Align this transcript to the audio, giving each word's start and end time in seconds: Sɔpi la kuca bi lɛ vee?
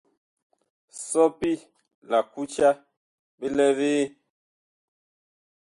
Sɔpi 1.07 1.51
la 2.09 2.19
kuca 2.31 2.69
bi 3.39 3.47
lɛ 3.57 3.67
vee? 3.77 4.03